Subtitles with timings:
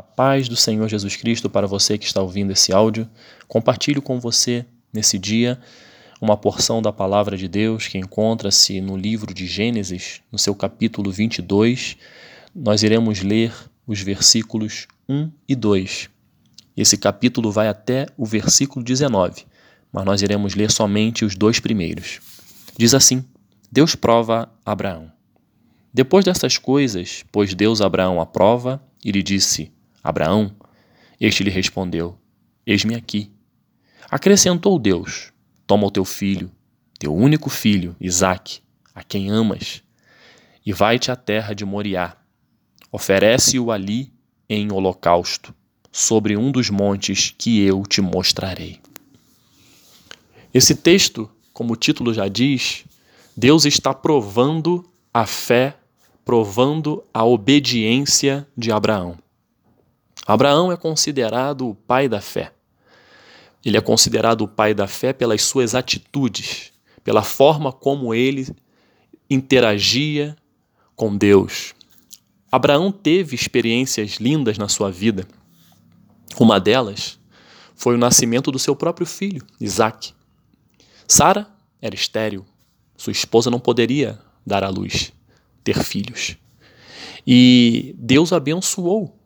[0.00, 3.06] A paz do Senhor Jesus Cristo para você que está ouvindo esse áudio.
[3.46, 5.60] Compartilho com você nesse dia
[6.22, 11.10] uma porção da palavra de Deus que encontra-se no livro de Gênesis, no seu capítulo
[11.10, 11.98] 22.
[12.54, 13.52] Nós iremos ler
[13.86, 16.08] os versículos 1 e 2.
[16.74, 19.44] Esse capítulo vai até o versículo 19,
[19.92, 22.20] mas nós iremos ler somente os dois primeiros.
[22.74, 23.22] Diz assim:
[23.70, 25.12] Deus prova Abraão.
[25.92, 29.70] Depois dessas coisas, pôs Deus Abraão à prova e lhe disse:
[30.02, 30.54] Abraão.
[31.20, 32.18] Este lhe respondeu:
[32.66, 33.30] Eis-me aqui.
[34.10, 35.32] Acrescentou Deus:
[35.66, 36.50] Toma o teu filho,
[36.98, 38.60] teu único filho, Isaque,
[38.94, 39.82] a quem amas,
[40.64, 42.16] e vai-te à terra de Moriá.
[42.92, 44.12] Oferece-o ali
[44.48, 45.54] em holocausto,
[45.92, 48.80] sobre um dos montes que eu te mostrarei.
[50.52, 52.84] Esse texto, como o título já diz,
[53.36, 55.76] Deus está provando a fé,
[56.24, 59.16] provando a obediência de Abraão.
[60.26, 62.52] Abraão é considerado o pai da fé.
[63.64, 66.72] Ele é considerado o pai da fé pelas suas atitudes,
[67.04, 68.48] pela forma como ele
[69.28, 70.36] interagia
[70.96, 71.74] com Deus.
[72.50, 75.26] Abraão teve experiências lindas na sua vida.
[76.38, 77.18] Uma delas
[77.74, 80.12] foi o nascimento do seu próprio filho, Isaac.
[81.06, 81.46] Sara
[81.80, 82.44] era estéril,
[82.96, 85.12] sua esposa não poderia dar à luz,
[85.62, 86.36] ter filhos.
[87.26, 89.19] E Deus abençoou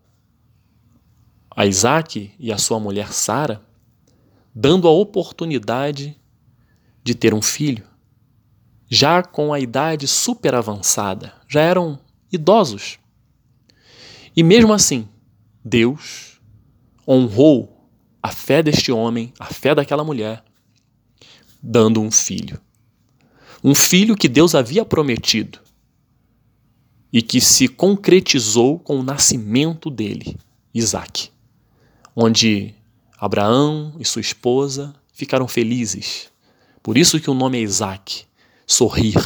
[1.56, 3.62] a Isaac e a sua mulher Sara,
[4.55, 6.19] dando a oportunidade
[7.02, 7.84] de ter um filho,
[8.88, 11.98] já com a idade super avançada, já eram
[12.33, 12.98] idosos.
[14.36, 15.08] E mesmo assim,
[15.64, 16.41] Deus
[17.06, 17.89] honrou
[18.22, 20.42] a fé deste homem, a fé daquela mulher,
[21.62, 22.61] dando um filho.
[23.62, 25.61] Um filho que Deus havia prometido
[27.12, 30.36] e que se concretizou com o nascimento dele,
[30.74, 31.33] Isaac
[32.14, 32.74] onde
[33.18, 36.30] Abraão e sua esposa ficaram felizes.
[36.82, 38.24] Por isso que o nome é Isaac,
[38.66, 39.16] sorrir.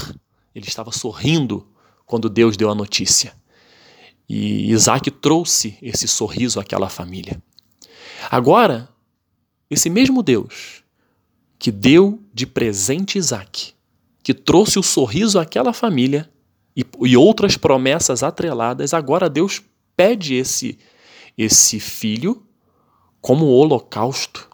[0.54, 1.66] Ele estava sorrindo
[2.06, 3.34] quando Deus deu a notícia.
[4.28, 7.42] E Isaac trouxe esse sorriso àquela família.
[8.30, 8.88] Agora,
[9.70, 10.82] esse mesmo Deus
[11.58, 13.72] que deu de presente Isaac,
[14.22, 16.30] que trouxe o sorriso àquela família
[16.76, 19.60] e, e outras promessas atreladas, agora Deus
[19.96, 20.78] pede esse,
[21.36, 22.46] esse filho
[23.20, 24.48] como holocausto,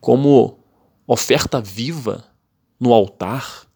[0.00, 0.58] como
[1.06, 2.24] oferta viva
[2.78, 3.66] no altar.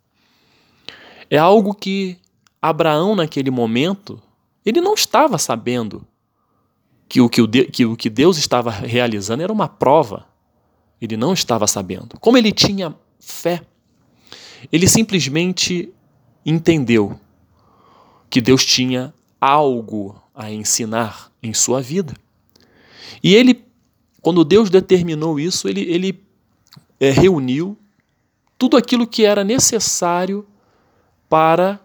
[1.31, 2.19] É algo que
[2.61, 4.21] Abraão, naquele momento,
[4.65, 6.07] ele não estava sabendo
[7.09, 10.27] que o que, o que o que Deus estava realizando era uma prova.
[11.01, 12.19] Ele não estava sabendo.
[12.21, 13.63] Como ele tinha fé,
[14.73, 15.93] ele simplesmente
[16.45, 17.19] entendeu
[18.29, 22.15] que Deus tinha algo a ensinar em sua vida.
[23.23, 23.68] E ele
[24.21, 26.23] quando Deus determinou isso, ele, ele
[26.99, 27.77] é, reuniu
[28.57, 30.47] tudo aquilo que era necessário
[31.29, 31.81] para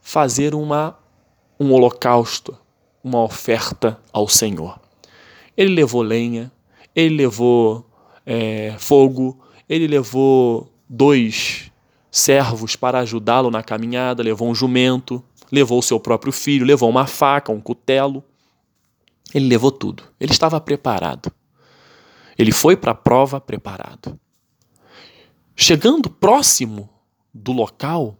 [0.00, 0.96] fazer uma,
[1.58, 2.56] um holocausto,
[3.02, 4.78] uma oferta ao Senhor.
[5.56, 6.52] Ele levou lenha,
[6.94, 7.86] ele levou
[8.24, 11.70] é, fogo, ele levou dois
[12.10, 17.52] servos para ajudá-lo na caminhada, levou um jumento, levou seu próprio filho, levou uma faca,
[17.52, 18.22] um cutelo.
[19.34, 20.02] Ele levou tudo.
[20.20, 21.32] Ele estava preparado.
[22.38, 24.18] Ele foi para a prova preparado.
[25.54, 26.88] Chegando próximo
[27.32, 28.18] do local,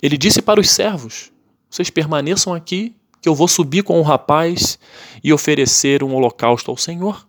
[0.00, 1.32] ele disse para os servos:
[1.68, 4.78] Vocês permaneçam aqui, que eu vou subir com o rapaz
[5.22, 7.26] e oferecer um holocausto ao Senhor.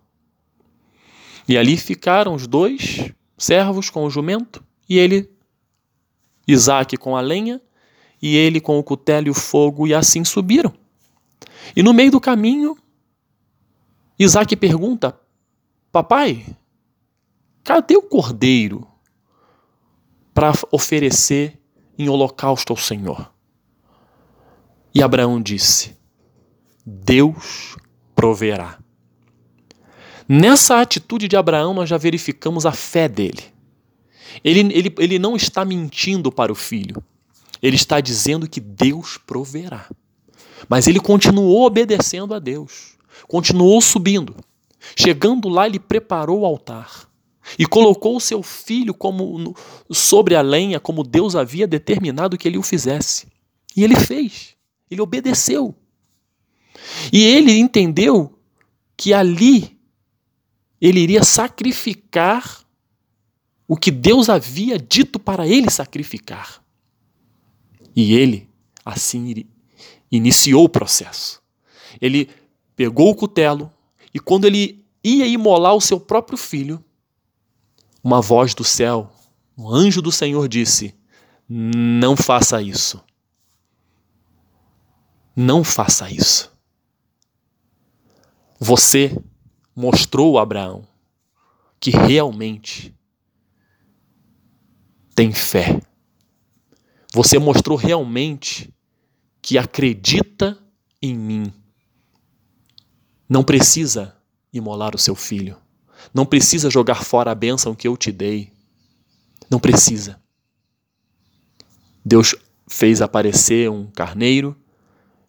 [1.48, 5.30] E ali ficaram os dois servos com o jumento, e ele,
[6.48, 7.60] Isaac com a lenha,
[8.22, 10.74] e ele com o cutelo e o fogo, e assim subiram.
[11.76, 12.78] E no meio do caminho,
[14.18, 15.20] Isaac pergunta:
[15.92, 16.46] Papai,
[17.64, 18.88] cadê o cordeiro
[20.34, 21.60] para oferecer
[21.98, 23.30] em holocausto ao Senhor?
[24.96, 25.98] E Abraão disse:
[26.86, 27.76] Deus
[28.16, 28.80] proverá.
[30.28, 33.44] Nessa atitude de Abraão, nós já verificamos a fé dele.
[34.46, 37.04] Ele, ele, ele não está mentindo para o filho,
[37.62, 39.90] ele está dizendo que Deus proverá.
[40.70, 44.34] Mas ele continuou obedecendo a Deus, continuou subindo.
[44.96, 47.10] Chegando lá, ele preparou o altar
[47.58, 49.56] e colocou o seu filho como
[49.92, 53.28] sobre a lenha, como Deus havia determinado que ele o fizesse.
[53.76, 54.56] E ele fez.
[54.90, 55.76] Ele obedeceu.
[57.12, 58.38] E ele entendeu
[58.98, 59.80] que ali
[60.80, 62.62] ele iria sacrificar
[63.68, 66.62] o que Deus havia dito para ele sacrificar.
[67.96, 68.50] E ele,
[68.84, 69.46] assim,
[70.12, 71.42] iniciou o processo.
[72.02, 72.30] Ele
[72.76, 73.72] pegou o cutelo
[74.14, 76.84] e quando ele ia imolar o seu próprio filho,
[78.04, 79.12] uma voz do céu,
[79.58, 80.96] um anjo do Senhor disse:
[81.48, 83.04] Não faça isso.
[85.36, 86.52] Não faça isso.
[88.60, 89.18] Você
[89.76, 90.88] mostrou a Abraão
[91.80, 92.96] que realmente
[95.16, 95.82] tem fé.
[97.14, 98.74] Você mostrou realmente
[99.42, 100.58] que acredita
[101.02, 101.54] em mim.
[103.32, 104.14] Não precisa
[104.52, 105.56] imolar o seu filho.
[106.14, 108.52] Não precisa jogar fora a bênção que eu te dei.
[109.50, 110.22] Não precisa.
[112.04, 112.36] Deus
[112.68, 114.54] fez aparecer um carneiro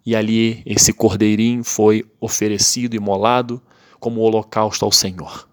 [0.04, 3.62] e ali esse cordeirinho foi oferecido, imolado
[4.00, 5.48] como holocausto ao Senhor.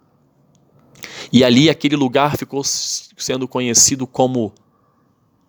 [1.32, 4.52] E ali aquele lugar ficou sendo conhecido como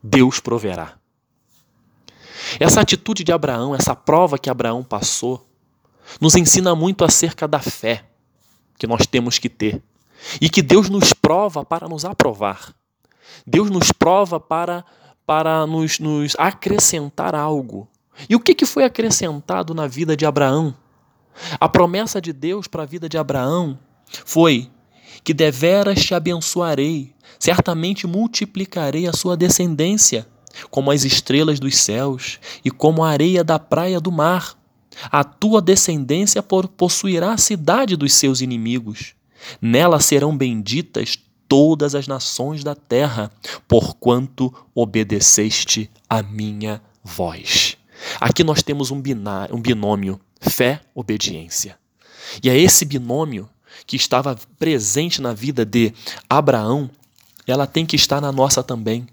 [0.02, 0.98] Deus proverá.
[2.58, 5.49] Essa atitude de Abraão, essa prova que Abraão passou,
[6.20, 8.04] nos ensina muito acerca da fé
[8.78, 9.82] que nós temos que ter
[10.40, 12.74] e que Deus nos prova para nos aprovar.
[13.46, 14.84] Deus nos prova para,
[15.26, 17.88] para nos, nos acrescentar algo.
[18.28, 20.74] E o que, que foi acrescentado na vida de Abraão?
[21.58, 23.78] A promessa de Deus para a vida de Abraão
[24.24, 24.70] foi
[25.22, 30.26] que deveras te abençoarei, certamente multiplicarei a sua descendência,
[30.70, 34.58] como as estrelas dos céus e como a areia da praia do mar.
[35.04, 39.14] A tua descendência possuirá a cidade dos seus inimigos.
[39.60, 41.18] Nela serão benditas
[41.48, 43.30] todas as nações da terra,
[43.66, 47.76] porquanto obedeceste a minha voz.
[48.20, 51.78] Aqui nós temos um, binário, um binômio, fé-obediência.
[52.42, 53.48] E é esse binômio
[53.86, 55.92] que estava presente na vida de
[56.28, 56.90] Abraão,
[57.46, 59.06] ela tem que estar na nossa também.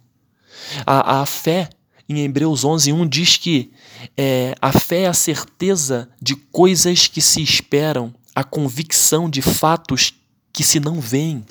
[0.85, 1.69] A, a fé,
[2.07, 3.71] em Hebreus 11, 1, diz que
[4.15, 10.13] é, a fé é a certeza de coisas que se esperam, a convicção de fatos
[10.51, 11.45] que se não veem.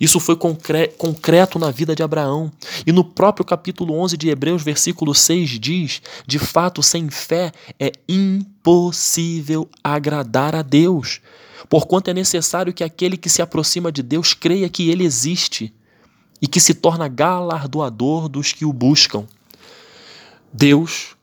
[0.00, 2.50] Isso foi concreto na vida de Abraão.
[2.86, 7.92] E no próprio capítulo 11 de Hebreus, versículo 6 diz: De fato, sem fé é
[8.08, 11.20] impossível agradar a Deus,
[11.68, 15.72] porquanto é necessário que aquele que se aproxima de Deus creia que ele existe
[16.40, 19.26] e que se torna galardoador dos que o buscam.
[20.52, 21.15] Deus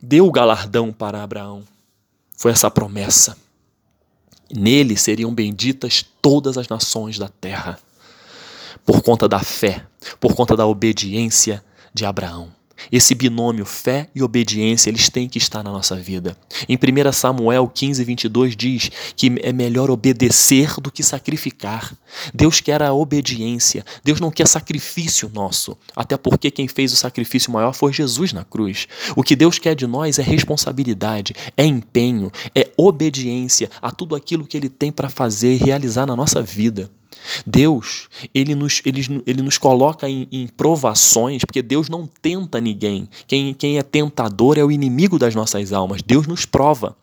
[0.00, 1.62] deu o galardão para Abraão.
[2.36, 3.36] Foi essa promessa.
[4.52, 7.78] Nele seriam benditas todas as nações da terra
[8.84, 9.86] por conta da fé,
[10.18, 11.62] por conta da obediência
[11.92, 12.50] de Abraão.
[12.90, 16.36] Esse binômio fé e obediência, eles têm que estar na nossa vida.
[16.68, 21.92] Em 1 Samuel 15, 22 diz que é melhor obedecer do que sacrificar.
[22.34, 27.52] Deus quer a obediência, Deus não quer sacrifício nosso, até porque quem fez o sacrifício
[27.52, 28.86] maior foi Jesus na cruz.
[29.16, 34.46] O que Deus quer de nós é responsabilidade, é empenho, é obediência a tudo aquilo
[34.46, 36.90] que Ele tem para fazer e realizar na nossa vida.
[37.46, 43.08] Deus, ele nos, ele, ele nos coloca em, em, provações, porque Deus não tenta ninguém.
[43.26, 46.02] Quem, quem é tentador é o inimigo das nossas almas.
[46.02, 46.96] Deus nos prova.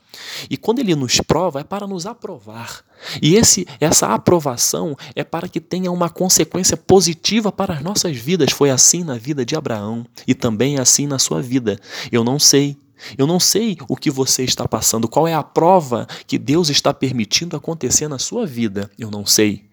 [0.49, 2.83] E quando ele nos prova, é para nos aprovar.
[3.21, 8.51] E esse, essa aprovação é para que tenha uma consequência positiva para as nossas vidas.
[8.51, 11.79] Foi assim na vida de Abraão e também é assim na sua vida.
[12.11, 12.77] Eu não sei
[13.17, 16.93] eu não sei o que você está passando, qual é a prova que Deus está
[16.93, 18.89] permitindo acontecer na sua vida.
[18.97, 19.66] Eu não sei.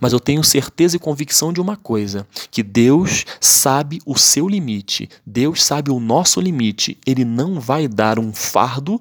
[0.00, 5.08] Mas eu tenho certeza e convicção de uma coisa: que Deus sabe o seu limite,
[5.26, 6.98] Deus sabe o nosso limite.
[7.06, 9.00] Ele não vai dar um fardo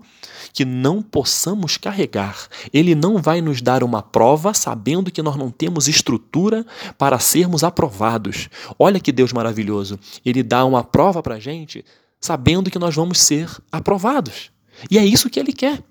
[0.51, 2.47] que não possamos carregar.
[2.71, 6.65] Ele não vai nos dar uma prova sabendo que nós não temos estrutura
[6.97, 8.49] para sermos aprovados.
[8.77, 9.99] Olha que Deus maravilhoso.
[10.23, 11.83] Ele dá uma prova para a gente
[12.21, 14.49] sabendo que nós vamos ser aprovados.
[14.89, 15.83] E é isso que ele quer.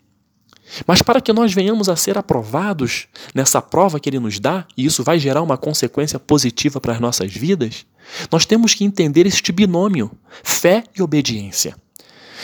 [0.86, 4.84] Mas para que nós venhamos a ser aprovados nessa prova que ele nos dá, e
[4.84, 7.84] isso vai gerar uma consequência positiva para as nossas vidas,
[8.30, 10.10] nós temos que entender este binômio,
[10.42, 11.76] fé e obediência.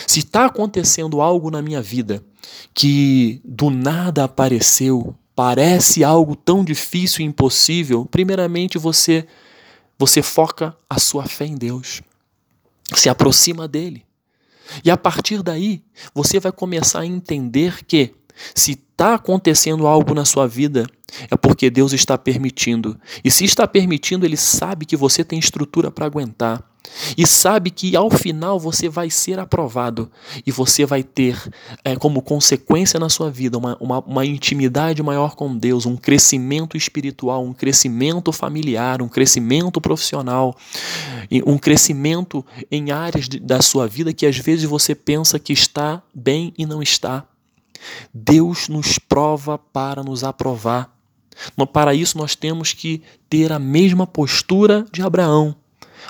[0.07, 2.23] Se está acontecendo algo na minha vida
[2.73, 9.25] que do nada apareceu, parece algo tão difícil e impossível, primeiramente você
[9.97, 12.01] você foca a sua fé em Deus.
[12.95, 14.05] Se aproxima dele.
[14.83, 15.83] E a partir daí,
[16.13, 18.15] você vai começar a entender que
[18.53, 20.85] se está acontecendo algo na sua vida,
[21.29, 22.99] é porque Deus está permitindo.
[23.23, 26.63] E se está permitindo, Ele sabe que você tem estrutura para aguentar.
[27.17, 30.09] E sabe que ao final você vai ser aprovado
[30.45, 31.37] e você vai ter
[31.83, 36.75] é, como consequência na sua vida uma, uma, uma intimidade maior com Deus, um crescimento
[36.75, 40.55] espiritual, um crescimento familiar, um crescimento profissional,
[41.45, 46.01] um crescimento em áreas de, da sua vida que às vezes você pensa que está
[46.13, 47.25] bem e não está.
[48.13, 50.95] Deus nos prova para nos aprovar.
[51.71, 55.55] Para isso, nós temos que ter a mesma postura de Abraão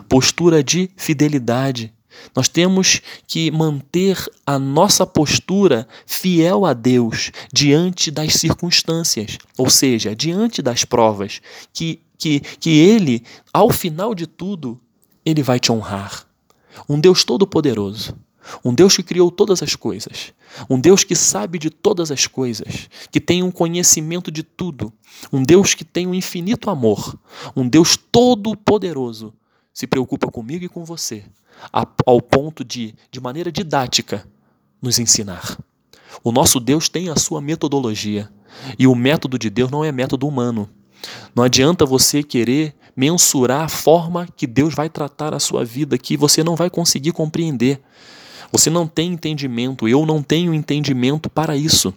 [0.08, 1.94] postura de fidelidade.
[2.36, 10.16] Nós temos que manter a nossa postura fiel a Deus diante das circunstâncias, ou seja,
[10.16, 13.24] diante das provas, que, que, que Ele,
[13.54, 14.80] ao final de tudo,
[15.26, 16.26] Ele vai te honrar.
[16.90, 18.16] Um Deus todo-poderoso,
[18.64, 20.34] um Deus que criou todas as coisas,
[20.70, 24.92] um Deus que sabe de todas as coisas, que tem um conhecimento de tudo,
[25.32, 27.18] um Deus que tem um infinito amor,
[27.56, 29.34] um Deus todo-poderoso
[29.74, 31.24] se preocupa comigo e com você,
[32.06, 34.28] ao ponto de, de maneira didática,
[34.82, 35.58] nos ensinar.
[36.24, 38.30] O nosso Deus tem a sua metodologia,
[38.78, 40.70] e o método de Deus não é método humano.
[41.34, 46.18] Não adianta você querer mensurar a forma que Deus vai tratar a sua vida, que
[46.18, 47.82] você não vai conseguir compreender.
[48.52, 51.94] Você não tem entendimento, eu não tenho entendimento para isso.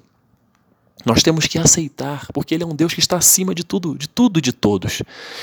[1.04, 4.08] Nós temos que aceitar, porque Ele é um Deus que está acima de tudo, de
[4.08, 5.02] tudo e de todos.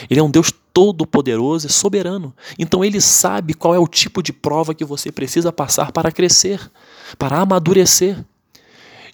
[0.09, 2.33] Ele é um Deus todo-poderoso e soberano.
[2.57, 6.71] Então Ele sabe qual é o tipo de prova que você precisa passar para crescer,
[7.17, 8.23] para amadurecer.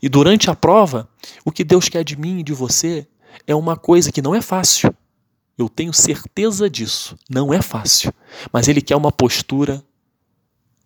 [0.01, 1.09] E durante a prova,
[1.43, 3.07] o que Deus quer de mim e de você
[3.47, 4.93] é uma coisa que não é fácil.
[5.57, 7.17] Eu tenho certeza disso.
[7.29, 8.13] Não é fácil.
[8.51, 9.83] Mas Ele quer uma postura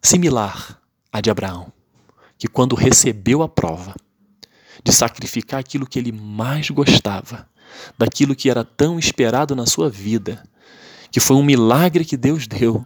[0.01, 0.78] similar
[1.11, 1.71] à de Abraão,
[2.37, 3.95] que quando recebeu a prova,
[4.83, 7.47] de sacrificar aquilo que ele mais gostava,
[7.97, 10.43] daquilo que era tão esperado na sua vida,
[11.11, 12.85] que foi um milagre que Deus deu.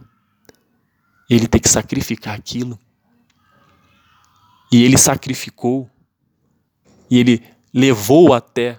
[1.28, 2.78] Ele tem que sacrificar aquilo.
[4.72, 5.88] E ele sacrificou,
[7.10, 8.78] e ele levou até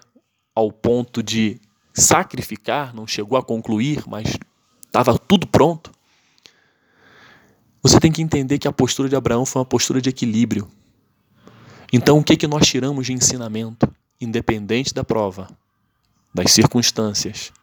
[0.54, 1.60] ao ponto de
[1.94, 4.38] sacrificar, não chegou a concluir, mas
[4.86, 5.92] estava tudo pronto.
[7.86, 10.68] Você tem que entender que a postura de Abraão foi uma postura de equilíbrio.
[11.94, 13.88] Então, o que, que nós tiramos de ensinamento?
[14.20, 15.48] Independente da prova,
[16.34, 17.54] das circunstâncias,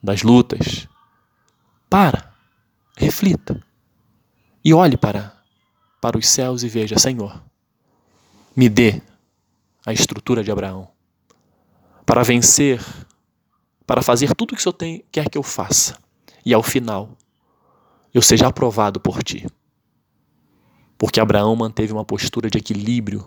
[0.00, 0.86] das lutas,
[1.90, 2.32] para,
[2.96, 3.60] reflita
[4.64, 5.36] e olhe para,
[6.00, 7.42] para os céus e veja: Senhor,
[8.54, 9.02] me dê
[9.84, 10.88] a estrutura de Abraão
[12.06, 12.80] para vencer,
[13.84, 15.98] para fazer tudo o que o Senhor tem, quer que eu faça
[16.46, 17.18] e ao final
[18.18, 19.46] eu seja aprovado por ti.
[20.98, 23.24] Porque Abraão manteve uma postura de equilíbrio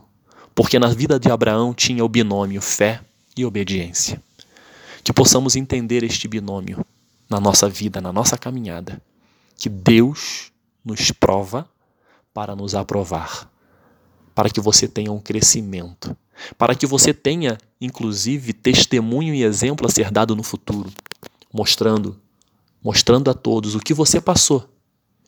[0.53, 2.99] porque na vida de Abraão tinha o binômio fé
[3.37, 4.21] e obediência.
[5.01, 6.85] Que possamos entender este binômio
[7.29, 9.01] na nossa vida, na nossa caminhada,
[9.55, 10.51] que Deus
[10.83, 11.65] nos prova
[12.33, 13.49] para nos aprovar,
[14.35, 16.15] para que você tenha um crescimento,
[16.57, 20.91] para que você tenha, inclusive, testemunho e exemplo a ser dado no futuro,
[21.53, 22.19] mostrando,
[22.83, 24.69] mostrando a todos o que você passou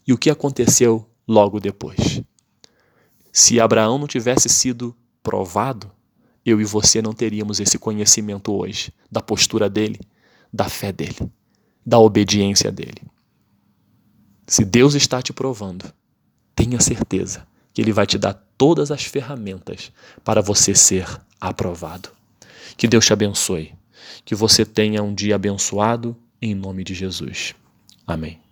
[0.05, 2.22] e o que aconteceu logo depois.
[3.31, 5.91] Se Abraão não tivesse sido provado,
[6.45, 10.00] eu e você não teríamos esse conhecimento hoje da postura dele,
[10.51, 11.31] da fé dele,
[11.86, 13.01] da obediência dele.
[14.45, 15.91] Se Deus está te provando,
[16.55, 19.91] tenha certeza que ele vai te dar todas as ferramentas
[20.24, 21.07] para você ser
[21.39, 22.10] aprovado.
[22.77, 23.74] Que Deus te abençoe.
[24.25, 27.55] Que você tenha um dia abençoado em nome de Jesus.
[28.05, 28.42] Amém.